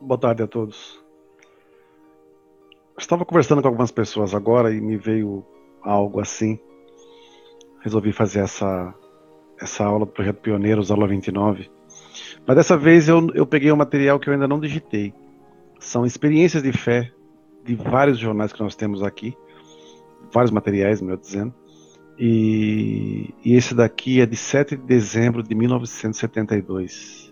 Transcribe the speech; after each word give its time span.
Boa 0.00 0.18
tarde 0.18 0.44
a 0.44 0.46
todos. 0.46 1.02
Estava 2.96 3.24
conversando 3.24 3.60
com 3.60 3.66
algumas 3.66 3.90
pessoas 3.90 4.32
agora 4.32 4.72
e 4.72 4.80
me 4.80 4.96
veio 4.96 5.44
algo 5.82 6.20
assim. 6.20 6.56
Resolvi 7.80 8.12
fazer 8.12 8.40
essa, 8.40 8.94
essa 9.60 9.84
aula 9.84 10.06
do 10.06 10.12
Projeto 10.12 10.40
Pioneiros, 10.40 10.92
aula 10.92 11.08
29. 11.08 11.68
Mas 12.46 12.56
dessa 12.56 12.76
vez 12.76 13.08
eu, 13.08 13.28
eu 13.34 13.44
peguei 13.44 13.72
um 13.72 13.76
material 13.76 14.20
que 14.20 14.28
eu 14.28 14.34
ainda 14.34 14.46
não 14.46 14.60
digitei. 14.60 15.12
São 15.80 16.06
experiências 16.06 16.62
de 16.62 16.72
fé 16.72 17.12
de 17.64 17.74
vários 17.74 18.18
jornais 18.18 18.52
que 18.52 18.60
nós 18.60 18.76
temos 18.76 19.02
aqui, 19.02 19.36
vários 20.32 20.52
materiais, 20.52 21.02
melhor 21.02 21.18
dizendo. 21.18 21.52
E, 22.16 23.34
e 23.44 23.54
esse 23.54 23.74
daqui 23.74 24.20
é 24.20 24.26
de 24.26 24.36
7 24.36 24.76
de 24.76 24.82
dezembro 24.84 25.42
de 25.42 25.56
1972. 25.56 27.28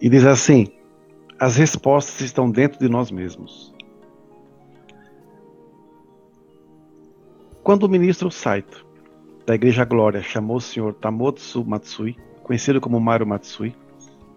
E 0.00 0.08
diz 0.08 0.24
assim: 0.24 0.68
as 1.38 1.56
respostas 1.56 2.20
estão 2.20 2.50
dentro 2.50 2.78
de 2.78 2.88
nós 2.88 3.10
mesmos. 3.10 3.74
Quando 7.62 7.84
o 7.84 7.88
ministro 7.88 8.30
Saito, 8.30 8.86
da 9.46 9.54
Igreja 9.54 9.84
Glória, 9.84 10.22
chamou 10.22 10.56
o 10.56 10.60
senhor 10.60 10.94
Tamotsu 10.94 11.64
Matsui, 11.64 12.16
conhecido 12.42 12.80
como 12.80 13.00
Mario 13.00 13.26
Matsui, 13.26 13.74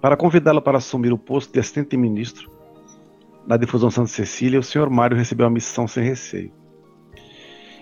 para 0.01 0.17
convidá-lo 0.17 0.61
para 0.61 0.77
assumir 0.77 1.13
o 1.13 1.17
posto 1.17 1.53
de 1.53 1.59
assistente 1.59 1.95
ministro 1.95 2.51
na 3.45 3.57
difusão 3.57 3.91
Santa 3.91 4.07
Cecília, 4.07 4.59
o 4.59 4.63
senhor 4.63 4.89
Mário 4.89 5.17
recebeu 5.17 5.45
a 5.45 5.49
missão 5.49 5.87
sem 5.87 6.03
receio. 6.03 6.51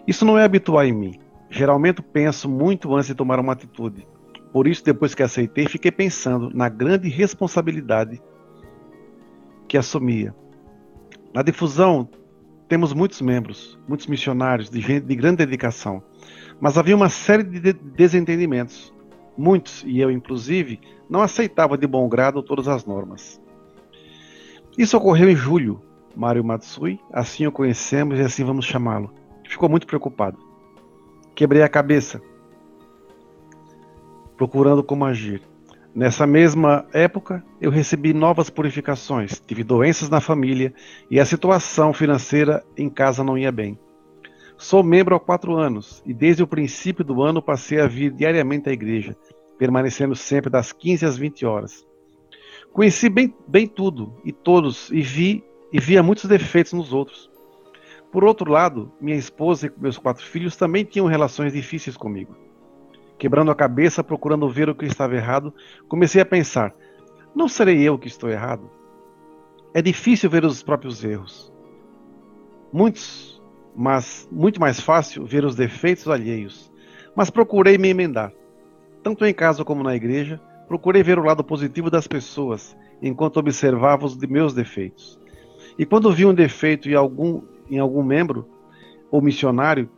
Isso 0.07 0.25
não 0.25 0.37
é 0.37 0.43
habitual 0.43 0.83
em 0.83 0.91
mim. 0.91 1.19
Geralmente 1.49 2.01
penso 2.01 2.49
muito 2.49 2.93
antes 2.95 3.07
de 3.07 3.15
tomar 3.15 3.39
uma 3.39 3.53
atitude. 3.53 4.07
Por 4.51 4.67
isso, 4.67 4.83
depois 4.83 5.15
que 5.15 5.23
aceitei, 5.23 5.67
fiquei 5.67 5.91
pensando 5.91 6.49
na 6.53 6.67
grande 6.67 7.07
responsabilidade 7.07 8.21
que 9.67 9.77
assumia. 9.77 10.35
Na 11.33 11.41
difusão, 11.41 12.09
temos 12.67 12.93
muitos 12.93 13.21
membros, 13.21 13.79
muitos 13.87 14.07
missionários 14.07 14.69
de, 14.69 14.81
gente, 14.81 15.05
de 15.05 15.15
grande 15.15 15.37
dedicação, 15.37 16.03
mas 16.59 16.77
havia 16.77 16.95
uma 16.95 17.09
série 17.09 17.43
de 17.43 17.73
desentendimentos. 17.73 18.93
Muitos, 19.37 19.83
e 19.85 19.99
eu 19.99 20.11
inclusive, 20.11 20.79
não 21.09 21.21
aceitavam 21.21 21.77
de 21.77 21.87
bom 21.87 22.07
grado 22.09 22.43
todas 22.43 22.67
as 22.67 22.85
normas. 22.85 23.41
Isso 24.77 24.97
ocorreu 24.97 25.29
em 25.29 25.35
julho. 25.35 25.81
Mário 26.15 26.43
Matsui, 26.43 26.99
assim 27.11 27.47
o 27.47 27.51
conhecemos 27.51 28.19
e 28.19 28.21
assim 28.21 28.43
vamos 28.43 28.65
chamá-lo, 28.65 29.13
ficou 29.47 29.69
muito 29.69 29.87
preocupado. 29.87 30.37
Quebrei 31.33 31.63
a 31.63 31.69
cabeça, 31.69 32.21
procurando 34.41 34.81
como 34.81 35.05
agir. 35.05 35.39
Nessa 35.93 36.25
mesma 36.25 36.87
época, 36.91 37.45
eu 37.61 37.69
recebi 37.69 38.11
novas 38.11 38.49
purificações, 38.49 39.39
tive 39.45 39.63
doenças 39.63 40.09
na 40.09 40.19
família 40.19 40.73
e 41.11 41.19
a 41.19 41.25
situação 41.27 41.93
financeira 41.93 42.63
em 42.75 42.89
casa 42.89 43.23
não 43.23 43.37
ia 43.37 43.51
bem. 43.51 43.77
Sou 44.57 44.81
membro 44.81 45.13
há 45.13 45.19
quatro 45.19 45.55
anos 45.55 46.01
e 46.07 46.11
desde 46.11 46.41
o 46.41 46.47
princípio 46.47 47.05
do 47.05 47.21
ano 47.21 47.39
passei 47.39 47.79
a 47.79 47.85
vir 47.85 48.11
diariamente 48.11 48.67
à 48.67 48.73
igreja, 48.73 49.15
permanecendo 49.59 50.15
sempre 50.15 50.49
das 50.49 50.71
15 50.71 51.05
às 51.05 51.15
20 51.15 51.45
horas. 51.45 51.85
Conheci 52.73 53.09
bem, 53.09 53.31
bem 53.47 53.67
tudo 53.67 54.11
e 54.25 54.31
todos 54.31 54.89
e 54.89 55.03
vi 55.03 55.43
e 55.71 55.79
via 55.79 56.01
muitos 56.01 56.25
defeitos 56.25 56.73
nos 56.73 56.91
outros. 56.91 57.29
Por 58.11 58.23
outro 58.23 58.51
lado, 58.51 58.91
minha 58.99 59.17
esposa 59.17 59.67
e 59.67 59.71
meus 59.79 59.99
quatro 59.99 60.25
filhos 60.25 60.55
também 60.55 60.83
tinham 60.83 61.05
relações 61.05 61.53
difíceis 61.53 61.95
comigo. 61.95 62.35
Quebrando 63.21 63.51
a 63.51 63.55
cabeça, 63.55 64.03
procurando 64.03 64.49
ver 64.49 64.67
o 64.67 64.73
que 64.73 64.85
estava 64.85 65.15
errado, 65.15 65.53
comecei 65.87 66.19
a 66.19 66.25
pensar: 66.25 66.73
não 67.35 67.47
serei 67.47 67.79
eu 67.81 67.99
que 67.99 68.07
estou 68.07 68.27
errado? 68.27 68.67
É 69.75 69.81
difícil 69.83 70.27
ver 70.27 70.43
os 70.43 70.63
próprios 70.63 71.03
erros. 71.03 71.53
Muitos, 72.73 73.39
mas 73.75 74.27
muito 74.31 74.59
mais 74.59 74.79
fácil 74.79 75.23
ver 75.23 75.45
os 75.45 75.55
defeitos 75.55 76.07
alheios. 76.07 76.73
Mas 77.15 77.29
procurei 77.29 77.77
me 77.77 77.89
emendar, 77.89 78.33
tanto 79.03 79.23
em 79.23 79.33
casa 79.35 79.63
como 79.63 79.83
na 79.83 79.95
igreja, 79.95 80.41
Procurei 80.71 81.03
ver 81.03 81.19
o 81.19 81.23
lado 81.23 81.43
positivo 81.43 81.89
das 81.89 82.07
pessoas 82.07 82.77
enquanto 83.01 83.35
observava 83.35 84.05
os 84.05 84.15
de 84.15 84.25
meus 84.25 84.53
defeitos. 84.53 85.19
E 85.77 85.85
quando 85.85 86.13
vi 86.13 86.25
um 86.25 86.33
defeito 86.33 86.89
em 86.89 86.93
algum, 86.93 87.41
em 87.69 87.77
algum 87.77 88.01
membro 88.01 88.47
ou 89.11 89.21
missionário, 89.21 89.89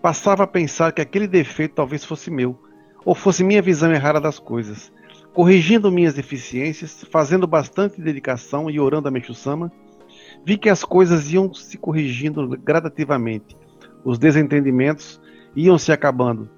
passava 0.00 0.44
a 0.44 0.46
pensar 0.46 0.92
que 0.92 1.02
aquele 1.02 1.28
defeito 1.28 1.74
talvez 1.74 2.06
fosse 2.06 2.30
meu, 2.30 2.58
ou 3.04 3.14
fosse 3.14 3.44
minha 3.44 3.62
visão 3.62 3.92
errada 3.92 4.20
das 4.20 4.38
coisas. 4.38 4.92
Corrigindo 5.32 5.90
minhas 5.90 6.14
deficiências, 6.14 7.04
fazendo 7.10 7.46
bastante 7.46 8.00
dedicação 8.00 8.70
e 8.70 8.78
orando 8.78 9.08
a 9.08 9.10
Meixo-sama, 9.10 9.70
vi 10.44 10.56
que 10.56 10.68
as 10.68 10.84
coisas 10.84 11.32
iam 11.32 11.52
se 11.52 11.76
corrigindo 11.76 12.46
gradativamente. 12.58 13.56
Os 14.04 14.18
desentendimentos 14.18 15.20
iam 15.56 15.76
se 15.76 15.90
acabando. 15.90 16.48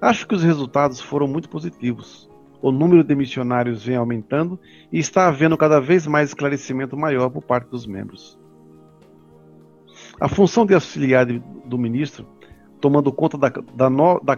Acho 0.00 0.26
que 0.26 0.34
os 0.34 0.42
resultados 0.42 1.00
foram 1.00 1.26
muito 1.26 1.48
positivos 1.48 2.28
o 2.64 2.72
número 2.72 3.04
de 3.04 3.14
missionários 3.14 3.84
vem 3.84 3.94
aumentando 3.94 4.58
e 4.90 4.98
está 4.98 5.28
havendo 5.28 5.54
cada 5.54 5.78
vez 5.78 6.06
mais 6.06 6.30
esclarecimento 6.30 6.96
maior 6.96 7.28
por 7.28 7.42
parte 7.42 7.68
dos 7.68 7.86
membros. 7.86 8.38
A 10.18 10.30
função 10.30 10.64
de 10.64 10.72
auxiliar 10.72 11.26
do 11.26 11.76
ministro, 11.76 12.26
tomando 12.80 13.12
conta 13.12 13.36
da, 13.36 13.50
da, 13.50 13.90
no, 13.90 14.18
da 14.20 14.34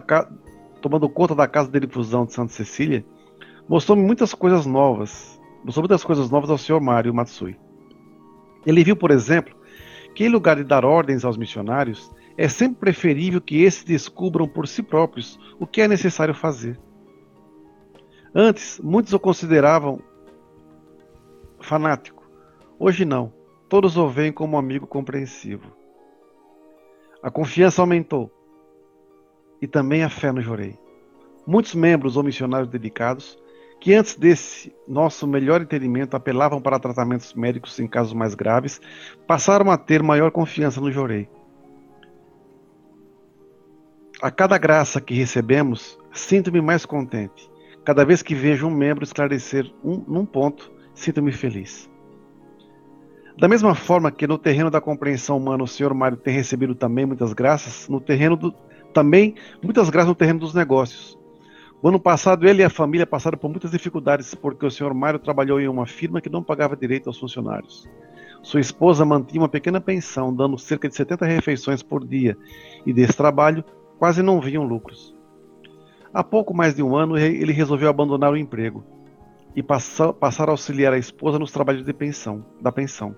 tomando 0.81 1.09
conta 1.09 1.35
da 1.35 1.47
casa 1.47 1.69
de 1.69 1.79
difusão 1.79 2.25
de 2.25 2.33
Santa 2.33 2.53
Cecília, 2.53 3.05
mostrou-me 3.67 4.03
muitas 4.03 4.33
coisas 4.33 4.65
novas. 4.65 5.39
Mostrou 5.63 5.83
muitas 5.83 6.03
coisas 6.03 6.29
novas 6.29 6.49
ao 6.49 6.57
senhor 6.57 6.79
Mário 6.79 7.13
Matsui. 7.13 7.57
Ele 8.65 8.83
viu, 8.83 8.95
por 8.95 9.11
exemplo, 9.11 9.55
que 10.13 10.25
em 10.25 10.29
lugar 10.29 10.55
de 10.55 10.63
dar 10.63 10.85
ordens 10.85 11.23
aos 11.23 11.37
missionários, 11.37 12.11
é 12.37 12.47
sempre 12.47 12.79
preferível 12.79 13.41
que 13.41 13.63
esses 13.63 13.83
descubram 13.83 14.47
por 14.47 14.67
si 14.67 14.83
próprios 14.83 15.39
o 15.59 15.65
que 15.65 15.81
é 15.81 15.87
necessário 15.87 16.33
fazer. 16.33 16.79
Antes, 18.33 18.79
muitos 18.83 19.13
o 19.13 19.19
consideravam 19.19 19.99
fanático. 21.59 22.29
Hoje 22.79 23.03
não. 23.05 23.33
Todos 23.67 23.97
o 23.97 24.07
veem 24.07 24.31
como 24.31 24.55
um 24.55 24.59
amigo 24.59 24.85
compreensivo. 24.85 25.71
A 27.21 27.31
confiança 27.31 27.81
aumentou. 27.81 28.31
E 29.61 29.67
também 29.67 30.03
a 30.03 30.09
fé 30.09 30.31
no 30.31 30.41
Jorei. 30.41 30.77
Muitos 31.45 31.73
membros 31.73 32.17
ou 32.17 32.23
missionários 32.23 32.69
dedicados, 32.69 33.37
que 33.79 33.93
antes 33.93 34.15
desse 34.15 34.73
nosso 34.87 35.25
melhor 35.27 35.61
entendimento 35.61 36.15
apelavam 36.15 36.61
para 36.61 36.79
tratamentos 36.79 37.33
médicos 37.33 37.79
em 37.79 37.87
casos 37.87 38.13
mais 38.13 38.35
graves, 38.35 38.81
passaram 39.25 39.71
a 39.71 39.77
ter 39.77 40.03
maior 40.03 40.31
confiança 40.31 40.81
no 40.81 40.91
Jorei. 40.91 41.29
A 44.21 44.31
cada 44.31 44.57
graça 44.57 44.99
que 44.99 45.13
recebemos, 45.13 45.97
sinto-me 46.11 46.59
mais 46.59 46.85
contente 46.85 47.49
Cada 47.87 48.03
vez 48.03 48.21
que 48.21 48.35
vejo 48.35 48.67
um 48.67 48.69
membro 48.69 49.05
esclarecer 49.05 49.65
um, 49.81 50.03
num 50.05 50.25
ponto, 50.25 50.69
sinto-me 50.93 51.31
feliz. 51.31 51.89
Da 53.39 53.47
mesma 53.47 53.73
forma 53.73 54.11
que 54.11 54.27
no 54.27 54.37
terreno 54.37 54.69
da 54.69 54.81
compreensão 54.81 55.37
humana 55.37 55.63
o 55.63 55.67
senhor 55.67 55.93
Mário 55.93 56.17
tem 56.17 56.33
recebido 56.33 56.75
também 56.75 57.05
muitas 57.05 57.31
graças, 57.31 57.87
no 57.87 58.01
terreno 58.01 58.35
do, 58.35 58.53
também 58.97 59.35
muitas 59.61 59.91
graças 59.91 60.09
no 60.09 60.15
terreno 60.15 60.39
dos 60.39 60.55
negócios. 60.55 61.15
O 61.83 61.87
ano 61.87 61.99
passado 61.99 62.47
ele 62.47 62.63
e 62.63 62.65
a 62.65 62.69
família 62.69 63.05
passaram 63.05 63.37
por 63.37 63.47
muitas 63.47 63.69
dificuldades 63.69 64.33
porque 64.33 64.65
o 64.65 64.71
senhor 64.71 64.91
Mário 64.91 65.19
trabalhou 65.19 65.61
em 65.61 65.67
uma 65.67 65.85
firma 65.85 66.19
que 66.19 66.31
não 66.31 66.41
pagava 66.41 66.75
direito 66.75 67.05
aos 67.05 67.19
funcionários. 67.19 67.87
Sua 68.41 68.59
esposa 68.59 69.05
mantinha 69.05 69.41
uma 69.41 69.47
pequena 69.47 69.79
pensão, 69.79 70.33
dando 70.33 70.57
cerca 70.57 70.89
de 70.89 70.95
70 70.95 71.27
refeições 71.27 71.83
por 71.83 72.03
dia, 72.03 72.35
e 72.87 72.91
desse 72.91 73.15
trabalho 73.15 73.63
quase 73.99 74.23
não 74.23 74.41
vinham 74.41 74.63
lucros. 74.63 75.15
Há 76.11 76.23
pouco 76.23 76.55
mais 76.55 76.73
de 76.73 76.81
um 76.81 76.95
ano, 76.95 77.19
ele 77.19 77.53
resolveu 77.53 77.89
abandonar 77.89 78.31
o 78.31 78.37
emprego 78.37 78.83
e 79.55 79.61
passar, 79.61 80.11
passar 80.11 80.49
a 80.49 80.53
auxiliar 80.53 80.91
a 80.91 80.97
esposa 80.97 81.37
nos 81.37 81.51
trabalhos 81.51 81.85
de 81.85 81.93
pensão, 81.93 82.43
da 82.59 82.71
pensão. 82.71 83.15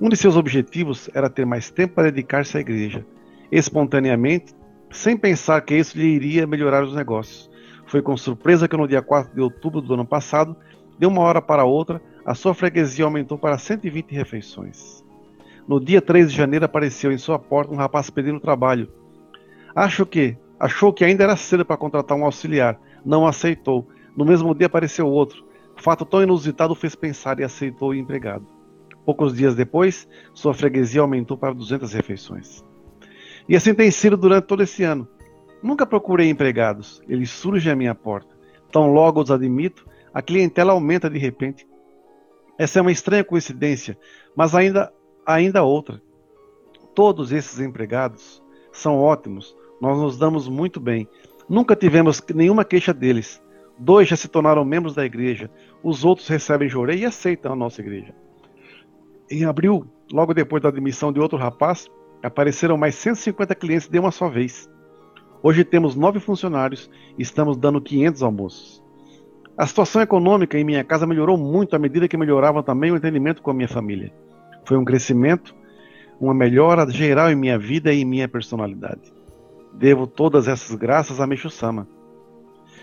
Um 0.00 0.08
de 0.08 0.16
seus 0.16 0.34
objetivos 0.34 1.08
era 1.14 1.30
ter 1.30 1.46
mais 1.46 1.70
tempo 1.70 1.94
para 1.94 2.10
dedicar-se 2.10 2.56
à 2.56 2.60
igreja, 2.60 3.06
espontaneamente, 3.52 4.54
sem 4.90 5.16
pensar 5.16 5.60
que 5.60 5.74
isso 5.74 5.98
lhe 5.98 6.06
iria 6.06 6.46
melhorar 6.46 6.82
os 6.82 6.94
negócios. 6.94 7.50
Foi 7.86 8.02
com 8.02 8.16
surpresa 8.16 8.68
que 8.68 8.76
no 8.76 8.88
dia 8.88 9.02
4 9.02 9.34
de 9.34 9.40
outubro 9.40 9.80
do 9.80 9.94
ano 9.94 10.06
passado, 10.06 10.56
de 10.98 11.06
uma 11.06 11.22
hora 11.22 11.40
para 11.40 11.64
outra, 11.64 12.00
a 12.24 12.34
sua 12.34 12.54
freguesia 12.54 13.04
aumentou 13.04 13.38
para 13.38 13.58
120 13.58 14.10
refeições. 14.12 15.04
No 15.68 15.80
dia 15.80 16.00
3 16.00 16.30
de 16.30 16.36
janeiro 16.36 16.64
apareceu 16.64 17.12
em 17.12 17.18
sua 17.18 17.38
porta 17.38 17.72
um 17.72 17.76
rapaz 17.76 18.10
pedindo 18.10 18.40
trabalho. 18.40 18.90
Acho 19.74 20.06
que, 20.06 20.36
Achou 20.58 20.92
que 20.92 21.04
ainda 21.04 21.24
era 21.24 21.36
cedo 21.36 21.64
para 21.64 21.76
contratar 21.76 22.16
um 22.16 22.24
auxiliar, 22.24 22.80
não 23.04 23.26
aceitou. 23.26 23.86
No 24.16 24.24
mesmo 24.24 24.54
dia 24.54 24.66
apareceu 24.66 25.06
outro. 25.06 25.44
Fato 25.76 26.06
tão 26.06 26.22
inusitado 26.22 26.74
fez 26.74 26.94
pensar 26.94 27.38
e 27.38 27.44
aceitou 27.44 27.90
o 27.90 27.94
empregado. 27.94 28.46
Poucos 29.04 29.34
dias 29.34 29.54
depois, 29.54 30.08
sua 30.32 30.54
freguesia 30.54 31.02
aumentou 31.02 31.36
para 31.36 31.52
200 31.52 31.92
refeições. 31.92 32.64
E 33.48 33.54
assim 33.54 33.74
tem 33.74 33.90
sido 33.90 34.16
durante 34.16 34.46
todo 34.46 34.62
esse 34.62 34.82
ano. 34.82 35.06
Nunca 35.62 35.86
procurei 35.86 36.28
empregados, 36.28 37.02
eles 37.08 37.30
surgem 37.30 37.72
à 37.72 37.76
minha 37.76 37.94
porta. 37.94 38.34
Tão 38.70 38.92
logo 38.92 39.22
os 39.22 39.30
admito, 39.30 39.86
a 40.12 40.20
clientela 40.20 40.72
aumenta 40.72 41.08
de 41.08 41.18
repente. 41.18 41.66
Essa 42.58 42.78
é 42.78 42.82
uma 42.82 42.92
estranha 42.92 43.24
coincidência, 43.24 43.98
mas 44.34 44.54
ainda, 44.54 44.92
ainda 45.24 45.62
outra. 45.62 46.00
Todos 46.94 47.32
esses 47.32 47.60
empregados 47.60 48.42
são 48.72 48.98
ótimos, 48.98 49.56
nós 49.80 49.98
nos 49.98 50.18
damos 50.18 50.48
muito 50.48 50.80
bem. 50.80 51.08
Nunca 51.48 51.76
tivemos 51.76 52.22
nenhuma 52.34 52.64
queixa 52.64 52.92
deles. 52.92 53.42
Dois 53.78 54.08
já 54.08 54.16
se 54.16 54.28
tornaram 54.28 54.64
membros 54.64 54.94
da 54.94 55.04
igreja, 55.04 55.50
os 55.82 56.04
outros 56.04 56.28
recebem 56.28 56.68
jorei 56.68 57.00
e 57.00 57.04
aceitam 57.04 57.52
a 57.52 57.56
nossa 57.56 57.82
igreja. 57.82 58.14
Em 59.30 59.44
abril, 59.44 59.86
logo 60.10 60.32
depois 60.32 60.62
da 60.62 60.70
admissão 60.70 61.12
de 61.12 61.20
outro 61.20 61.36
rapaz, 61.36 61.86
apareceram 62.26 62.76
mais 62.76 62.96
150 62.96 63.54
clientes 63.54 63.88
de 63.88 63.98
uma 64.00 64.10
só 64.10 64.28
vez. 64.28 64.68
Hoje 65.40 65.64
temos 65.64 65.94
nove 65.94 66.18
funcionários 66.18 66.90
e 67.16 67.22
estamos 67.22 67.56
dando 67.56 67.80
500 67.80 68.22
almoços. 68.22 68.82
A 69.56 69.64
situação 69.64 70.02
econômica 70.02 70.58
em 70.58 70.64
minha 70.64 70.82
casa 70.82 71.06
melhorou 71.06 71.38
muito 71.38 71.76
à 71.76 71.78
medida 71.78 72.08
que 72.08 72.16
melhorava 72.16 72.64
também 72.64 72.90
o 72.90 72.96
entendimento 72.96 73.40
com 73.40 73.52
a 73.52 73.54
minha 73.54 73.68
família. 73.68 74.12
Foi 74.64 74.76
um 74.76 74.84
crescimento, 74.84 75.54
uma 76.20 76.34
melhora 76.34 76.90
geral 76.90 77.30
em 77.30 77.36
minha 77.36 77.56
vida 77.56 77.92
e 77.92 78.00
em 78.00 78.04
minha 78.04 78.28
personalidade. 78.28 79.14
Devo 79.72 80.04
todas 80.04 80.48
essas 80.48 80.74
graças 80.74 81.20
a 81.20 81.28
Meixo 81.28 81.48
Sama. 81.48 81.86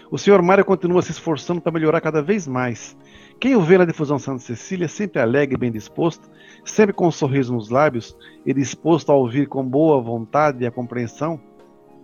O 0.10 0.18
Sr. 0.18 0.42
Mário 0.42 0.64
continua 0.64 1.02
se 1.02 1.12
esforçando 1.12 1.60
para 1.60 1.72
melhorar 1.72 2.00
cada 2.00 2.22
vez 2.22 2.48
mais. 2.48 2.96
Quem 3.44 3.58
o 3.58 3.62
vê 3.62 3.78
na 3.78 3.84
difusão 3.84 4.18
Santa 4.18 4.40
Cecília, 4.40 4.88
sempre 4.88 5.22
alegre 5.22 5.56
e 5.56 5.58
bem 5.58 5.70
disposto, 5.70 6.32
sempre 6.64 6.94
com 6.94 7.08
um 7.08 7.12
sorriso 7.12 7.54
nos 7.54 7.70
lábios 7.70 8.16
e 8.46 8.54
disposto 8.54 9.12
a 9.12 9.16
ouvir 9.16 9.50
com 9.50 9.68
boa 9.68 10.02
vontade 10.02 10.64
e 10.64 10.66
a 10.66 10.72
compreensão, 10.72 11.38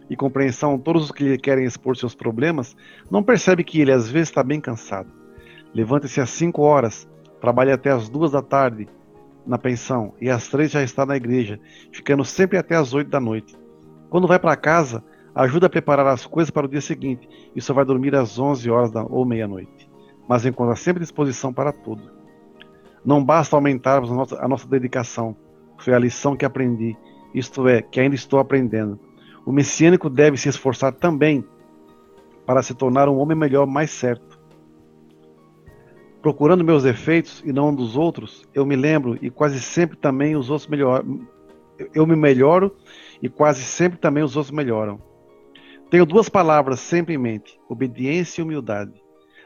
e 0.09 0.17
compreensão 0.17 0.77
todos 0.77 1.05
os 1.05 1.11
que 1.13 1.23
lhe 1.23 1.37
querem 1.37 1.63
expor 1.63 1.95
seus 1.95 2.13
problemas, 2.13 2.75
não 3.09 3.23
percebe 3.23 3.63
que 3.63 3.79
ele 3.79 3.93
às 3.93 4.11
vezes 4.11 4.27
está 4.27 4.43
bem 4.43 4.59
cansado. 4.59 5.09
Levanta-se 5.73 6.19
às 6.19 6.29
5 6.29 6.61
horas, 6.61 7.07
trabalha 7.39 7.75
até 7.75 7.89
às 7.89 8.09
2 8.09 8.31
da 8.31 8.41
tarde 8.41 8.89
na 9.47 9.57
pensão 9.57 10.13
e 10.19 10.29
às 10.29 10.49
3 10.49 10.69
já 10.69 10.83
está 10.83 11.05
na 11.05 11.15
igreja, 11.15 11.57
ficando 11.93 12.25
sempre 12.25 12.57
até 12.57 12.75
às 12.75 12.93
8 12.93 13.09
da 13.09 13.21
noite. 13.21 13.57
Quando 14.09 14.27
vai 14.27 14.39
para 14.39 14.57
casa, 14.57 15.01
ajuda 15.33 15.67
a 15.67 15.69
preparar 15.69 16.07
as 16.07 16.25
coisas 16.25 16.51
para 16.51 16.65
o 16.65 16.69
dia 16.69 16.81
seguinte 16.81 17.29
e 17.55 17.61
só 17.61 17.73
vai 17.73 17.85
dormir 17.85 18.13
às 18.13 18.37
11 18.37 18.69
horas 18.69 18.91
da, 18.91 19.03
ou 19.03 19.23
meia-noite. 19.25 19.88
Mas 20.29 20.45
encontra 20.45 20.77
sempre 20.77 21.01
disposição 21.01 21.51
para 21.51 21.73
tudo. 21.73 22.09
Não 23.03 23.21
basta 23.25 23.57
aumentarmos 23.57 24.11
a 24.11 24.15
nossa, 24.15 24.45
a 24.45 24.47
nossa 24.47 24.67
dedicação. 24.67 25.35
Foi 25.77 25.93
a 25.93 25.99
lição 25.99 26.37
que 26.37 26.45
aprendi, 26.45 26.95
isto 27.33 27.67
é, 27.67 27.81
que 27.81 27.99
ainda 27.99 28.15
estou 28.15 28.39
aprendendo 28.39 28.99
o 29.49 29.51
messiânico 29.51 30.11
deve 30.11 30.37
se 30.37 30.47
esforçar 30.47 30.93
também 30.93 31.43
para 32.45 32.61
se 32.61 32.75
tornar 32.75 33.09
um 33.09 33.17
homem 33.17 33.35
melhor, 33.35 33.65
mais 33.65 33.89
certo. 33.89 34.39
Procurando 36.21 36.63
meus 36.63 36.83
defeitos 36.83 37.41
e 37.43 37.51
não 37.51 37.73
dos 37.73 37.97
outros, 37.97 38.43
eu 38.53 38.63
me 38.63 38.75
lembro 38.75 39.17
e 39.19 39.31
quase 39.31 39.59
sempre 39.59 39.97
também 39.97 40.35
os 40.35 40.51
outros 40.51 40.69
melhoram. 40.69 41.27
Eu 41.95 42.05
me 42.05 42.15
melhoro 42.15 42.75
e 43.23 43.27
quase 43.27 43.63
sempre 43.63 43.97
também 43.97 44.21
os 44.21 44.35
outros 44.35 44.55
melhoram. 44.55 45.01
Tenho 45.89 46.05
duas 46.05 46.29
palavras 46.29 46.79
sempre 46.79 47.15
em 47.15 47.17
mente: 47.17 47.59
obediência 47.67 48.41
e 48.41 48.43
humildade. 48.43 49.01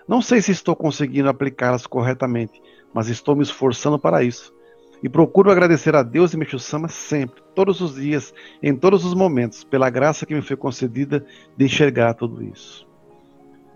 Não 0.08 0.22
sei 0.22 0.42
se 0.42 0.52
estou 0.52 0.76
conseguindo 0.76 1.30
aplicá-las 1.30 1.88
corretamente, 1.88 2.62
mas 2.94 3.08
estou 3.08 3.36
me 3.36 3.44
esforçando 3.44 3.98
para 3.98 4.24
isso. 4.24 4.54
E 5.02 5.10
procuro 5.10 5.52
agradecer 5.52 5.96
a 5.96 6.04
Deus 6.04 6.34
e 6.34 6.38
Meixo 6.38 6.58
sempre, 6.60 7.42
todos 7.54 7.82
os 7.82 7.96
dias, 7.96 8.34
em 8.62 8.74
todos 8.76 9.04
os 9.04 9.14
momentos, 9.14 9.64
pela 9.64 9.90
graça 9.90 10.26
que 10.26 10.34
me 10.34 10.42
foi 10.42 10.56
concedida 10.56 11.26
de 11.58 11.66
enxergar 11.66 12.14
tudo 12.14 12.42
isso. 12.42 12.88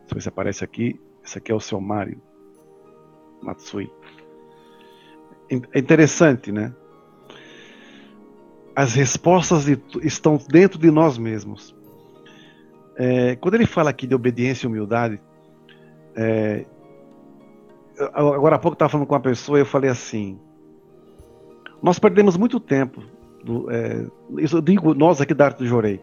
Se 0.07 0.15
você 0.15 0.29
aparece 0.29 0.63
aqui, 0.63 0.97
esse 1.24 1.38
aqui 1.38 1.51
é 1.51 1.56
o 1.56 1.59
seu 1.59 1.81
Mário 1.81 2.21
Matsui. 3.41 3.91
É 5.73 5.80
interessante, 5.80 6.51
né? 6.51 6.73
As 8.73 8.94
respostas 8.94 9.65
de, 9.65 9.81
estão 10.03 10.38
dentro 10.38 10.80
de 10.80 10.91
nós 10.91 11.18
mesmos. 11.18 11.75
É, 12.95 13.35
quando 13.35 13.56
ele 13.56 13.65
fala 13.65 13.89
aqui 13.89 14.07
de 14.07 14.15
obediência 14.15 14.65
e 14.65 14.69
humildade, 14.69 15.19
é, 16.17 16.65
agora 18.13 18.55
há 18.55 18.59
pouco 18.59 18.73
estava 18.73 18.89
falando 18.89 19.05
com 19.05 19.13
uma 19.13 19.21
pessoa 19.21 19.59
e 19.59 19.61
eu 19.61 19.65
falei 19.65 19.89
assim: 19.89 20.39
nós 21.81 21.99
perdemos 21.99 22.35
muito 22.35 22.59
tempo, 22.59 23.03
do, 23.43 23.69
é, 23.71 24.07
isso 24.39 24.57
eu 24.57 24.61
digo 24.61 24.95
nós 24.95 25.21
aqui 25.21 25.33
da 25.33 25.45
Arte 25.45 25.59
do 25.59 25.67
Jorei, 25.67 26.01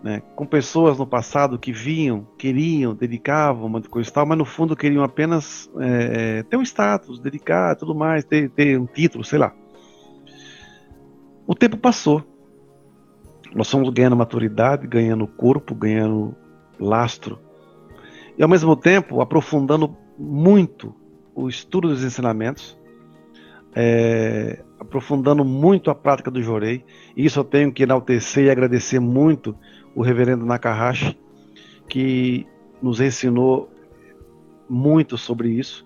né, 0.00 0.22
com 0.36 0.46
pessoas 0.46 0.96
no 0.96 1.06
passado 1.06 1.58
que 1.58 1.72
vinham, 1.72 2.24
queriam, 2.38 2.94
dedicavam 2.94 3.66
uma 3.66 3.82
coisa 3.82 4.08
e 4.08 4.12
tal, 4.12 4.24
mas 4.24 4.38
no 4.38 4.44
fundo 4.44 4.76
queriam 4.76 5.02
apenas 5.02 5.68
é, 5.80 6.44
ter 6.44 6.56
um 6.56 6.62
status, 6.62 7.18
dedicar, 7.18 7.74
tudo 7.74 7.96
mais, 7.96 8.24
ter, 8.24 8.48
ter 8.50 8.78
um 8.78 8.86
título, 8.86 9.24
sei 9.24 9.40
lá. 9.40 9.52
O 11.48 11.54
tempo 11.54 11.76
passou. 11.76 12.22
Nós 13.54 13.70
fomos 13.70 13.88
ganhando 13.88 14.14
maturidade, 14.14 14.86
ganhando 14.86 15.26
corpo, 15.26 15.74
ganhando 15.74 16.36
lastro. 16.78 17.47
E 18.38 18.42
ao 18.42 18.48
mesmo 18.48 18.76
tempo 18.76 19.20
aprofundando 19.20 19.96
muito 20.16 20.94
o 21.34 21.48
estudo 21.48 21.88
dos 21.88 22.04
ensinamentos, 22.04 22.78
é, 23.74 24.62
aprofundando 24.78 25.44
muito 25.44 25.90
a 25.90 25.94
prática 25.94 26.30
do 26.30 26.40
Jorei. 26.40 26.84
E 27.16 27.24
isso 27.24 27.40
eu 27.40 27.44
tenho 27.44 27.72
que 27.72 27.82
enaltecer 27.82 28.44
e 28.44 28.50
agradecer 28.50 29.00
muito 29.00 29.56
o 29.94 30.02
reverendo 30.02 30.46
Nakahashi, 30.46 31.18
que 31.88 32.46
nos 32.80 33.00
ensinou 33.00 33.68
muito 34.68 35.18
sobre 35.18 35.50
isso. 35.50 35.84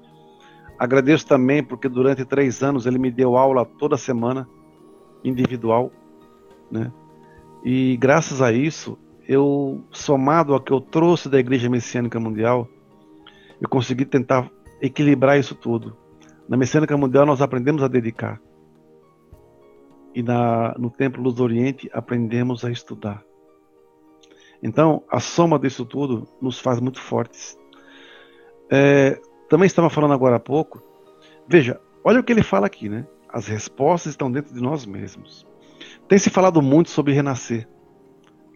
Agradeço 0.79 1.27
também 1.27 1.63
porque 1.63 1.89
durante 1.89 2.25
três 2.25 2.63
anos 2.63 2.85
ele 2.85 2.99
me 2.99 3.11
deu 3.11 3.37
aula 3.37 3.65
toda 3.65 3.97
semana, 3.97 4.47
individual, 5.25 5.91
né? 6.71 6.93
E 7.65 7.97
graças 7.97 8.43
a 8.43 8.53
isso, 8.53 8.99
eu, 9.29 9.85
somado 9.91 10.55
ao 10.55 10.61
que 10.61 10.73
eu 10.73 10.81
trouxe 10.81 11.29
da 11.29 11.39
Igreja 11.39 11.69
Messiânica 11.69 12.19
Mundial, 12.19 12.69
eu 13.61 13.69
consegui 13.69 14.05
tentar 14.05 14.51
equilibrar 14.81 15.39
isso 15.39 15.55
tudo. 15.55 15.97
Na 16.49 16.57
Messiânica 16.57 16.97
Mundial 16.97 17.25
nós 17.25 17.41
aprendemos 17.41 17.83
a 17.83 17.89
dedicar 17.89 18.41
e 20.15 20.23
na, 20.23 20.75
no 20.79 20.91
Templo 20.91 21.23
Luz 21.23 21.37
do 21.37 21.43
Oriente 21.43 21.91
aprendemos 21.93 22.65
a 22.65 22.71
estudar. 22.71 23.23
Então, 24.63 25.03
a 25.11 25.19
soma 25.19 25.59
disso 25.59 25.85
tudo 25.85 26.29
nos 26.41 26.59
faz 26.61 26.79
muito 26.79 27.01
fortes. 27.01 27.59
É, 28.71 29.21
também 29.49 29.67
estava 29.67 29.91
falando 29.91 30.15
agora 30.15 30.37
há 30.37 30.41
pouco. 30.41 30.83
Veja, 31.49 31.81
olha 32.05 32.21
o 32.21 32.25
que 32.25 32.33
ele 32.33 32.43
fala 32.43 32.67
aqui, 32.67 32.89
né? 32.89 33.07
As 33.29 33.49
respostas 33.49 34.13
estão 34.13 34.31
dentro 34.31 34.55
de 34.55 34.61
nós 34.61 34.87
mesmos. 34.87 35.47
Tem 36.07 36.19
se 36.19 36.31
falado 36.31 36.63
muito 36.63 36.91
sobre 36.91 37.13
renascer. 37.13 37.69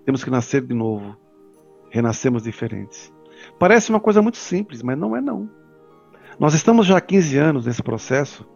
Temos 0.07 0.23
que 0.23 0.31
nascer 0.31 0.63
de 0.63 0.73
novo. 0.73 1.17
Renascemos 1.91 2.45
diferentes. 2.45 3.13
Parece 3.59 3.91
uma 3.91 4.01
coisa 4.01 4.23
muito 4.23 4.39
simples, 4.39 4.81
mas 4.81 4.97
não 4.97 5.17
é 5.17 5.21
não. 5.21 5.51
Nós 6.39 6.55
estamos 6.55 6.87
já 6.87 6.97
há 6.97 7.01
15 7.01 7.37
anos 7.37 7.67
nesse 7.67 7.83
processo 7.83 8.47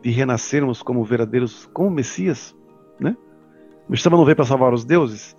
de 0.00 0.10
renascermos 0.10 0.80
como 0.80 1.04
verdadeiros, 1.04 1.68
como 1.72 1.90
Messias, 1.90 2.56
né? 3.00 3.16
O 3.88 3.94
Estava 3.94 4.16
não 4.16 4.24
veio 4.24 4.36
para 4.36 4.44
salvar 4.44 4.72
os 4.72 4.84
deuses. 4.84 5.36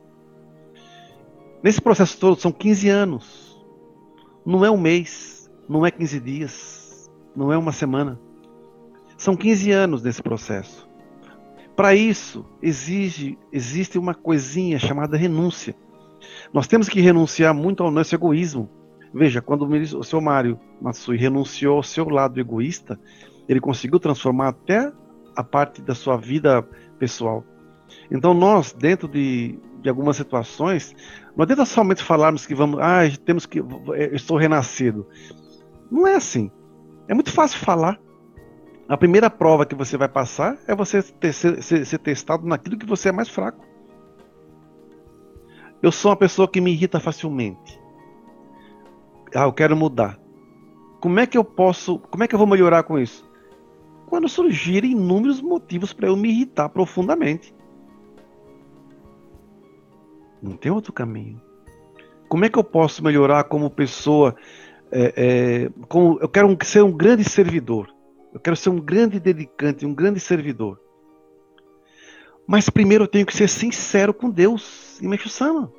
Nesse 1.63 1.81
processo 1.81 2.19
todo 2.19 2.39
são 2.39 2.51
15 2.51 2.89
anos. 2.89 3.65
Não 4.45 4.65
é 4.65 4.69
um 4.69 4.77
mês, 4.77 5.49
não 5.67 5.85
é 5.85 5.91
15 5.91 6.19
dias, 6.19 7.11
não 7.33 7.53
é 7.53 7.57
uma 7.57 7.71
semana. 7.71 8.19
São 9.17 9.35
15 9.35 9.71
anos 9.71 10.03
nesse 10.03 10.21
processo. 10.21 10.89
Para 11.75 11.95
isso, 11.95 12.45
exige, 12.61 13.37
existe 13.51 13.97
uma 13.97 14.13
coisinha 14.13 14.77
chamada 14.77 15.17
renúncia. 15.17 15.75
Nós 16.53 16.67
temos 16.67 16.87
que 16.87 17.01
renunciar 17.01 17.53
muito 17.53 17.83
ao 17.83 17.91
nosso 17.91 18.13
egoísmo. 18.13 18.69
Veja, 19.13 19.41
quando 19.41 19.65
o 19.65 20.03
seu 20.03 20.21
Mário 20.21 20.59
Matsui 20.81 21.17
renunciou 21.17 21.77
ao 21.77 21.83
seu 21.83 22.07
lado 22.09 22.39
egoísta, 22.39 22.99
ele 23.47 23.59
conseguiu 23.59 23.99
transformar 23.99 24.49
até 24.49 24.91
a 25.35 25.43
parte 25.43 25.81
da 25.81 25.95
sua 25.95 26.17
vida 26.17 26.61
pessoal. 26.99 27.43
Então 28.09 28.33
nós, 28.33 28.73
dentro 28.73 29.07
de, 29.07 29.59
de 29.81 29.89
algumas 29.89 30.15
situações, 30.15 30.95
não 31.35 31.43
adianta 31.43 31.65
somente 31.65 32.03
falarmos 32.03 32.45
que 32.45 32.55
vamos, 32.55 32.79
ah, 32.79 33.01
temos 33.25 33.45
que, 33.45 33.59
eu 33.59 34.15
estou 34.15 34.37
renascido. 34.37 35.07
Não 35.91 36.07
é 36.07 36.15
assim. 36.15 36.51
É 37.07 37.13
muito 37.13 37.31
fácil 37.31 37.59
falar. 37.59 37.99
A 38.87 38.97
primeira 38.97 39.29
prova 39.29 39.65
que 39.65 39.75
você 39.75 39.97
vai 39.97 40.09
passar 40.09 40.57
é 40.67 40.75
você 40.75 41.01
ter, 41.01 41.33
ser, 41.33 41.61
ser 41.61 41.97
testado 41.99 42.45
naquilo 42.45 42.77
que 42.77 42.85
você 42.85 43.09
é 43.09 43.11
mais 43.11 43.29
fraco. 43.29 43.65
Eu 45.81 45.91
sou 45.91 46.11
uma 46.11 46.17
pessoa 46.17 46.47
que 46.47 46.61
me 46.61 46.71
irrita 46.71 46.99
facilmente. 46.99 47.79
Ah, 49.35 49.43
eu 49.43 49.53
quero 49.53 49.75
mudar. 49.75 50.19
Como 50.99 51.19
é 51.19 51.25
que 51.25 51.37
eu 51.37 51.43
posso, 51.43 51.99
como 51.99 52.23
é 52.23 52.27
que 52.27 52.35
eu 52.35 52.39
vou 52.39 52.47
melhorar 52.47 52.83
com 52.83 52.99
isso? 52.99 53.27
quando 54.13 54.29
surgirem 54.29 54.91
inúmeros 54.91 55.41
motivos 55.41 55.91
para 55.91 56.07
eu 56.07 56.15
me 56.15 56.29
irritar 56.29 56.69
profundamente. 56.69 57.51
Não 60.39 60.55
tem 60.55 60.71
outro 60.71 60.93
caminho. 60.93 61.41
Como 62.29 62.45
é 62.45 62.49
que 62.49 62.59
eu 62.59 62.63
posso 62.63 63.03
melhorar 63.03 63.45
como 63.45 63.71
pessoa? 63.71 64.35
É, 64.91 65.13
é, 65.15 65.69
como, 65.87 66.19
eu 66.21 66.29
quero 66.29 66.55
ser 66.63 66.83
um 66.83 66.91
grande 66.91 67.23
servidor. 67.23 67.92
Eu 68.33 68.39
quero 68.39 68.55
ser 68.55 68.69
um 68.69 68.79
grande 68.79 69.19
dedicante, 69.19 69.85
um 69.85 69.93
grande 69.93 70.19
servidor. 70.19 70.79
Mas 72.47 72.69
primeiro 72.69 73.03
eu 73.03 73.07
tenho 73.07 73.25
que 73.25 73.35
ser 73.35 73.47
sincero 73.47 74.13
com 74.13 74.29
Deus 74.29 74.99
e 74.99 75.07
Meixo 75.07 75.29
Sama. 75.29 75.71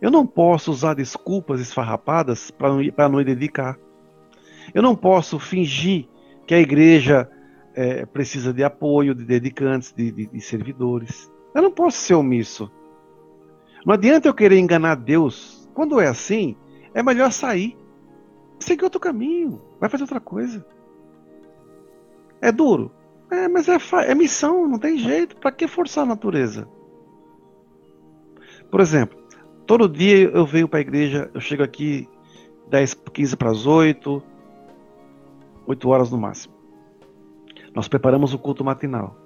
Eu 0.00 0.10
não 0.10 0.26
posso 0.26 0.70
usar 0.70 0.94
desculpas 0.94 1.60
esfarrapadas 1.60 2.50
para 2.50 2.68
não, 2.68 2.80
não 2.82 3.18
me 3.18 3.24
dedicar. 3.24 3.78
Eu 4.74 4.82
não 4.82 4.96
posso 4.96 5.38
fingir 5.38 6.08
que 6.46 6.54
a 6.54 6.58
igreja 6.58 7.30
é, 7.74 8.04
precisa 8.06 8.52
de 8.52 8.64
apoio, 8.64 9.14
de 9.14 9.24
dedicantes, 9.24 9.92
de, 9.92 10.10
de, 10.10 10.26
de 10.26 10.40
servidores. 10.40 11.30
Eu 11.54 11.62
não 11.62 11.70
posso 11.70 11.98
ser 11.98 12.14
omisso. 12.14 12.70
Não 13.84 13.94
adianta 13.94 14.28
eu 14.28 14.34
querer 14.34 14.58
enganar 14.58 14.96
Deus. 14.96 15.68
Quando 15.74 16.00
é 16.00 16.06
assim, 16.06 16.56
é 16.94 17.02
melhor 17.02 17.30
sair. 17.30 17.76
Seguir 18.58 18.84
outro 18.84 19.00
caminho. 19.00 19.60
Vai 19.78 19.88
fazer 19.90 20.04
outra 20.04 20.20
coisa. 20.20 20.64
É 22.40 22.52
duro. 22.52 22.90
É, 23.30 23.48
mas 23.48 23.68
é, 23.68 23.76
é 24.06 24.14
missão, 24.14 24.68
não 24.68 24.78
tem 24.78 24.98
jeito. 24.98 25.36
Para 25.36 25.52
que 25.52 25.66
forçar 25.66 26.04
a 26.04 26.08
natureza? 26.08 26.68
Por 28.70 28.80
exemplo, 28.80 29.18
todo 29.66 29.88
dia 29.88 30.30
eu 30.30 30.44
venho 30.44 30.68
para 30.68 30.78
a 30.78 30.82
igreja, 30.82 31.30
eu 31.32 31.40
chego 31.40 31.62
aqui 31.62 32.08
10, 32.68 32.94
15 32.94 33.36
para 33.36 33.50
as 33.50 33.66
8, 33.66 34.22
8 35.66 35.88
horas 35.88 36.10
no 36.10 36.18
máximo. 36.18 36.54
Nós 37.74 37.88
preparamos 37.88 38.34
o 38.34 38.38
culto 38.38 38.64
matinal. 38.64 39.16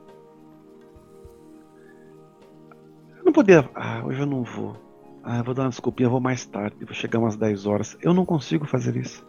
Eu 3.17 3.25
não 3.25 3.33
podia. 3.33 3.69
Ah, 3.75 4.03
hoje 4.05 4.21
eu 4.21 4.27
não 4.27 4.43
vou. 4.43 4.77
Ah, 5.23 5.39
eu 5.39 5.45
vou 5.45 5.55
dar 5.55 5.65
uma 5.65 5.71
desculpinha, 5.71 6.09
vou 6.09 6.21
mais 6.21 6.47
tarde, 6.47 6.85
vou 6.85 6.95
chegar 6.95 7.19
umas 7.19 7.37
10 7.37 7.67
horas. 7.67 7.99
Eu 8.01 8.15
não 8.15 8.25
consigo 8.25 8.67
fazer 8.67 8.97
isso. 8.97 9.27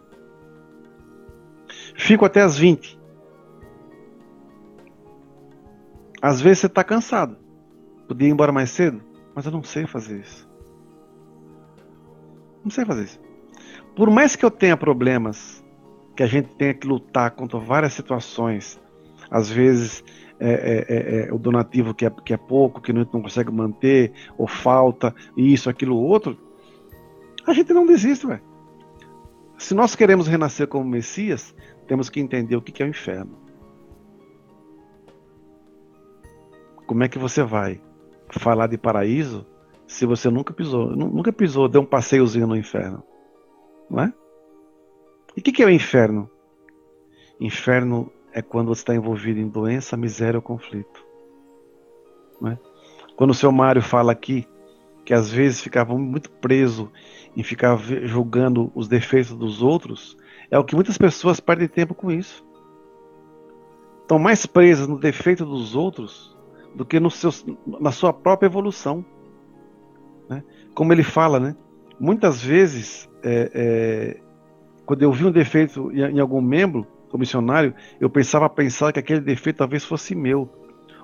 Fico 1.94 2.24
até 2.24 2.40
as 2.40 2.58
20. 2.58 2.99
Às 6.20 6.40
vezes 6.40 6.60
você 6.60 6.66
está 6.66 6.84
cansado. 6.84 7.36
Podia 8.06 8.28
ir 8.28 8.32
embora 8.32 8.52
mais 8.52 8.70
cedo, 8.70 9.00
mas 9.34 9.46
eu 9.46 9.52
não 9.52 9.62
sei 9.62 9.86
fazer 9.86 10.20
isso. 10.20 10.48
Não 12.64 12.70
sei 12.70 12.84
fazer 12.84 13.04
isso. 13.04 13.20
Por 13.96 14.10
mais 14.10 14.36
que 14.36 14.44
eu 14.44 14.50
tenha 14.50 14.76
problemas, 14.76 15.64
que 16.14 16.22
a 16.22 16.26
gente 16.26 16.54
tenha 16.54 16.74
que 16.74 16.86
lutar 16.86 17.30
contra 17.30 17.58
várias 17.58 17.92
situações, 17.92 18.80
às 19.30 19.48
vezes 19.48 20.04
é, 20.38 20.50
é, 20.50 20.86
é, 20.88 21.28
é, 21.28 21.32
o 21.32 21.38
donativo 21.38 21.94
que 21.94 22.04
é, 22.04 22.10
que 22.10 22.34
é 22.34 22.36
pouco, 22.36 22.80
que 22.80 22.92
não, 22.92 23.06
não 23.12 23.22
consegue 23.22 23.52
manter, 23.52 24.12
ou 24.36 24.46
falta, 24.46 25.14
isso, 25.36 25.70
aquilo, 25.70 25.96
outro, 25.96 26.36
a 27.46 27.52
gente 27.52 27.72
não 27.72 27.86
desiste, 27.86 28.26
velho. 28.26 28.42
Se 29.58 29.74
nós 29.74 29.94
queremos 29.94 30.26
renascer 30.26 30.66
como 30.66 30.84
Messias, 30.84 31.54
temos 31.86 32.08
que 32.08 32.20
entender 32.20 32.56
o 32.56 32.62
que 32.62 32.82
é 32.82 32.86
o 32.86 32.88
inferno. 32.88 33.38
Como 36.90 37.04
é 37.04 37.08
que 37.08 37.20
você 37.20 37.44
vai 37.44 37.80
falar 38.30 38.66
de 38.66 38.76
paraíso 38.76 39.46
se 39.86 40.04
você 40.04 40.28
nunca 40.28 40.52
pisou, 40.52 40.90
nunca 40.90 41.32
pisou, 41.32 41.68
deu 41.68 41.82
um 41.82 41.86
passeiozinho 41.86 42.48
no 42.48 42.56
inferno? 42.56 43.04
Não 43.88 44.02
é? 44.02 44.12
E 45.36 45.38
o 45.38 45.42
que 45.44 45.62
é 45.62 45.66
o 45.66 45.70
inferno? 45.70 46.28
Inferno 47.38 48.10
é 48.32 48.42
quando 48.42 48.74
você 48.74 48.80
está 48.80 48.92
envolvido 48.92 49.38
em 49.38 49.46
doença, 49.46 49.96
miséria 49.96 50.38
ou 50.38 50.42
conflito. 50.42 51.06
Né? 52.40 52.58
Quando 53.14 53.30
o 53.30 53.34
seu 53.34 53.52
Mário 53.52 53.82
fala 53.82 54.10
aqui 54.10 54.44
que 55.04 55.14
às 55.14 55.30
vezes 55.30 55.60
ficava 55.60 55.96
muito 55.96 56.28
preso 56.28 56.90
em 57.36 57.44
ficar 57.44 57.78
julgando 58.02 58.72
os 58.74 58.88
defeitos 58.88 59.32
dos 59.36 59.62
outros, 59.62 60.16
é 60.50 60.58
o 60.58 60.64
que 60.64 60.74
muitas 60.74 60.98
pessoas 60.98 61.38
perdem 61.38 61.68
tempo 61.68 61.94
com 61.94 62.10
isso. 62.10 62.44
Estão 64.02 64.18
mais 64.18 64.44
presas 64.44 64.88
no 64.88 64.98
defeito 64.98 65.46
dos 65.46 65.76
outros 65.76 66.39
do 66.74 66.84
que 66.84 67.00
no 67.00 67.10
seu, 67.10 67.30
na 67.80 67.92
sua 67.92 68.12
própria 68.12 68.46
evolução. 68.46 69.04
Né? 70.28 70.42
Como 70.74 70.92
ele 70.92 71.02
fala, 71.02 71.40
né? 71.40 71.56
muitas 71.98 72.42
vezes, 72.42 73.08
é, 73.22 73.50
é, 73.54 74.20
quando 74.86 75.02
eu 75.02 75.12
vi 75.12 75.24
um 75.24 75.32
defeito 75.32 75.90
em, 75.92 76.16
em 76.16 76.20
algum 76.20 76.40
membro, 76.40 76.86
missionário, 77.18 77.74
eu 78.00 78.08
pensava 78.08 78.48
pensar 78.48 78.92
que 78.92 78.98
aquele 79.00 79.20
defeito 79.20 79.56
talvez 79.56 79.84
fosse 79.84 80.14
meu, 80.14 80.48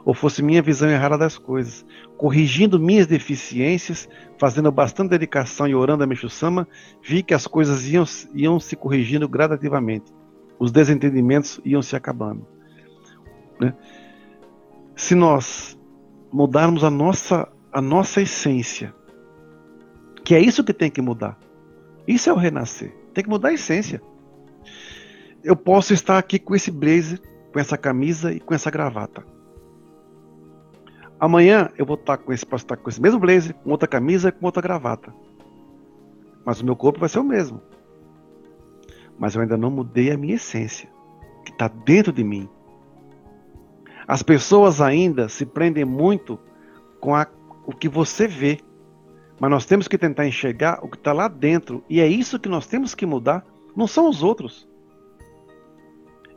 ou 0.05 0.15
fosse 0.15 0.41
minha 0.41 0.63
visão 0.63 0.89
errada 0.89 1.19
das 1.19 1.37
coisas. 1.37 1.85
Corrigindo 2.17 2.79
minhas 2.79 3.09
deficiências, 3.09 4.09
fazendo 4.39 4.71
bastante 4.71 5.11
dedicação 5.11 5.67
e 5.67 5.75
orando 5.75 6.05
a 6.05 6.07
Meixo-sama, 6.07 6.69
vi 7.03 7.25
que 7.25 7.35
as 7.35 7.49
coisas 7.49 7.89
iam, 7.89 8.05
iam 8.33 8.61
se 8.61 8.77
corrigindo 8.77 9.29
gradativamente. 9.29 10.15
Os 10.61 10.71
desentendimentos 10.71 11.61
iam 11.65 11.83
se 11.83 11.97
acabando. 11.97 12.47
Né? 13.61 13.75
Se 14.97 15.15
nós 15.15 15.79
mudarmos 16.33 16.83
a 16.83 16.91
nossa, 16.91 17.49
a 17.73 17.81
nossa 17.81 18.21
essência, 18.21 18.93
que 20.25 20.35
é 20.35 20.41
isso 20.41 20.65
que 20.65 20.73
tem 20.73 20.91
que 20.91 21.01
mudar. 21.01 21.39
Isso 22.09 22.29
é 22.29 22.33
o 22.33 22.37
renascer. 22.37 22.93
Tem 23.15 23.23
que 23.23 23.31
mudar 23.31 23.51
a 23.51 23.53
essência 23.53 24.03
eu 25.47 25.55
posso 25.55 25.95
estar 25.95 26.19
aqui 26.19 26.41
com 26.41 26.57
esse 26.57 26.73
blazer, 26.73 27.21
com 27.53 27.61
essa 27.61 27.79
camisa 27.79 28.33
e 28.33 28.41
com 28.41 28.53
essa 28.53 28.69
gravata. 28.69 29.25
Amanhã 31.21 31.71
eu 31.79 31.87
vou 31.87 31.95
estar 31.95 32.19
com 32.19 32.33
esse, 32.33 32.45
posso 32.45 32.65
estar 32.65 32.77
com 32.77 32.91
esse 32.91 33.01
mesmo 33.01 33.21
blazer, 33.21 33.55
com 33.55 33.71
outra 33.71 33.87
camisa 33.87 34.29
e 34.29 34.33
com 34.33 34.45
outra 34.45 34.61
gravata. 34.61 35.15
Mas 36.45 36.61
o 36.61 36.65
meu 36.65 36.75
corpo 36.75 36.99
vai 36.99 37.09
ser 37.09 37.21
o 37.21 37.25
mesmo. 37.25 37.63
Mas 39.17 39.37
eu 39.37 39.41
ainda 39.41 39.57
não 39.57 39.71
mudei 39.71 40.11
a 40.11 40.19
minha 40.19 40.35
essência, 40.35 40.89
que 41.45 41.53
está 41.53 41.69
dentro 41.69 42.13
de 42.13 42.25
mim. 42.25 42.49
As 44.07 44.23
pessoas 44.23 44.81
ainda 44.81 45.29
se 45.29 45.45
prendem 45.45 45.85
muito 45.85 46.39
com 47.01 47.15
a, 47.15 47.27
o 47.67 47.73
que 47.73 47.89
você 47.89 48.29
vê. 48.29 48.61
Mas 49.39 49.51
nós 49.51 49.67
temos 49.67 49.89
que 49.89 49.99
tentar 49.99 50.27
enxergar 50.27 50.79
o 50.83 50.89
que 50.89 50.97
está 50.97 51.13
lá 51.13 51.29
dentro. 51.29 51.85
E 51.89 52.01
é 52.01 52.07
isso 52.07 52.39
que 52.39 52.49
nós 52.49 52.67
temos 52.67 52.95
que 52.95 53.05
mudar. 53.05 53.45
Não 53.75 53.87
são 53.87 54.09
os 54.09 54.23
outros. 54.23 54.69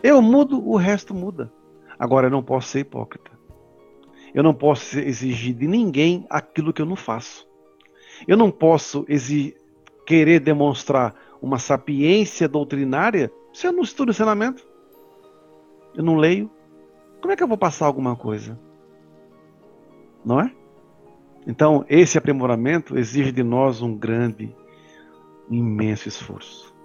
Eu 0.02 0.22
mudo, 0.22 0.66
o 0.68 0.76
resto 0.76 1.14
muda. 1.14 1.52
Agora 1.98 2.28
eu 2.28 2.32
não 2.32 2.42
posso 2.42 2.70
ser 2.70 2.80
hipócrita. 2.80 3.32
Eu 4.34 4.44
não 4.44 4.54
posso 4.54 5.00
exigir 5.00 5.54
de 5.56 5.68
ninguém 5.68 6.26
aquilo 6.30 6.74
que 6.74 6.82
eu 6.82 6.86
não 6.86 6.96
faço. 6.96 7.48
Eu 8.28 8.36
não 8.36 8.52
posso 8.52 9.06
querer 10.06 10.40
demonstrar 10.40 11.16
uma 11.42 11.60
sapiência 11.60 12.48
doutrinária 12.48 13.32
se 13.54 13.68
eu 13.68 13.72
não 13.72 13.84
estudo 13.84 14.12
ensinamento. 14.12 14.68
Eu 15.96 16.04
não 16.04 16.16
leio. 16.16 16.50
Como 17.22 17.34
é 17.34 17.36
que 17.36 17.44
eu 17.44 17.48
vou 17.48 17.58
passar 17.58 17.86
alguma 17.86 18.16
coisa? 18.16 18.58
Não 20.24 20.40
é? 20.40 20.54
Então, 21.48 21.86
esse 21.90 22.18
aprimoramento 22.18 22.98
exige 22.98 23.32
de 23.32 23.44
nós 23.44 23.82
um 23.82 23.96
grande, 23.96 24.56
imenso 25.50 26.08
esforço. 26.08 26.76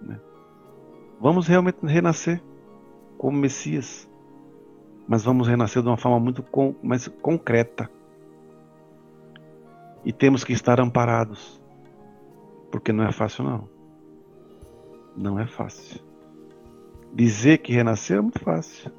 Né? 0.00 0.18
Vamos 1.20 1.46
realmente 1.46 1.78
renascer 1.82 2.42
como 3.18 3.36
Messias, 3.36 4.08
mas 5.06 5.24
vamos 5.24 5.46
renascer 5.46 5.82
de 5.82 5.88
uma 5.88 5.96
forma 5.96 6.18
muito 6.18 6.42
com, 6.42 6.74
mais 6.82 7.08
concreta. 7.08 7.90
E 10.04 10.12
temos 10.12 10.42
que 10.44 10.54
estar 10.54 10.80
amparados, 10.80 11.60
porque 12.70 12.92
não 12.92 13.04
é 13.04 13.12
fácil 13.12 13.44
não. 13.44 13.68
Não 15.14 15.38
é 15.38 15.46
fácil. 15.46 16.09
Dizer 17.12 17.58
que 17.58 17.72
renascer 17.72 18.18
é 18.18 18.20
muito 18.20 18.40
fácil. 18.40 18.92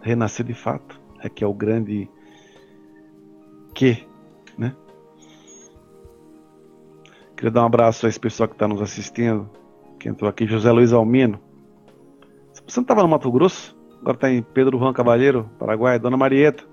Renascer 0.00 0.44
de 0.44 0.54
fato 0.54 1.00
é 1.20 1.28
que 1.28 1.44
é 1.44 1.46
o 1.46 1.52
grande 1.52 2.08
que, 3.74 4.06
né? 4.56 4.74
Queria 7.36 7.50
dar 7.50 7.62
um 7.62 7.66
abraço 7.66 8.06
a 8.06 8.08
esse 8.08 8.18
pessoal 8.18 8.48
que 8.48 8.54
está 8.54 8.66
nos 8.66 8.82
assistindo 8.82 9.48
que 9.98 10.08
entrou 10.08 10.30
aqui, 10.30 10.46
José 10.46 10.70
Luiz 10.70 10.92
Almino. 10.92 11.40
Você 12.66 12.80
não 12.80 12.82
estava 12.82 13.02
no 13.02 13.08
Mato 13.08 13.30
Grosso? 13.30 13.76
Agora 14.00 14.16
está 14.16 14.30
em 14.30 14.42
Pedro 14.42 14.78
Juan 14.78 14.92
Cavalheiro, 14.92 15.50
Paraguai. 15.58 15.98
Dona 15.98 16.16
Marieta, 16.16 16.64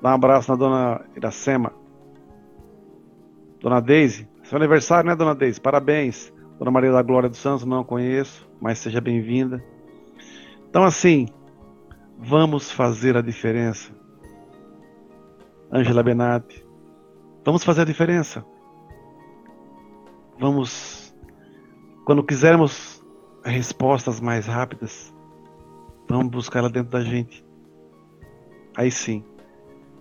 dá 0.00 0.10
um 0.10 0.14
abraço 0.14 0.50
na 0.50 0.56
dona 0.56 1.00
Iracema. 1.16 1.72
Dona 3.60 3.80
Deise, 3.80 4.28
seu 4.44 4.56
aniversário, 4.56 5.08
né, 5.08 5.16
dona 5.16 5.34
Deise? 5.34 5.60
Parabéns. 5.60 6.32
Dona 6.58 6.70
Maria 6.70 6.92
da 6.92 7.02
Glória 7.02 7.28
dos 7.28 7.38
Santos, 7.38 7.64
não 7.64 7.82
conheço, 7.82 8.48
mas 8.64 8.78
seja 8.78 8.98
bem-vinda. 8.98 9.62
Então, 10.70 10.84
assim, 10.84 11.28
vamos 12.18 12.70
fazer 12.70 13.14
a 13.14 13.20
diferença. 13.20 13.92
Ângela 15.70 16.02
Benatti, 16.02 16.66
vamos 17.44 17.62
fazer 17.62 17.82
a 17.82 17.84
diferença. 17.84 18.42
Vamos 20.38 21.14
quando 22.06 22.24
quisermos 22.24 23.04
respostas 23.44 24.18
mais 24.18 24.46
rápidas, 24.46 25.14
vamos 26.08 26.28
buscar 26.28 26.60
ela 26.60 26.70
dentro 26.70 26.90
da 26.90 27.02
gente. 27.02 27.44
Aí 28.74 28.90
sim, 28.90 29.22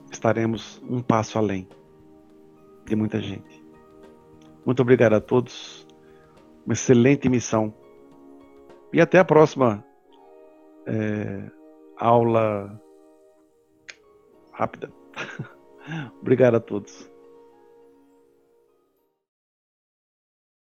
estaremos 0.09 0.81
um 0.89 1.01
passo 1.01 1.37
além 1.37 1.67
de 2.85 2.95
muita 2.95 3.19
gente. 3.19 3.61
Muito 4.65 4.81
obrigado 4.81 5.15
a 5.15 5.19
todos. 5.19 5.85
Uma 6.65 6.71
excelente 6.71 7.27
missão 7.27 7.82
E 8.93 9.01
até 9.01 9.17
a 9.17 9.25
próxima 9.25 9.83
é, 10.85 11.49
aula 11.97 12.79
rápida. 14.53 14.93
Obrigado 16.21 16.55
a 16.55 16.59
todos. 16.59 17.11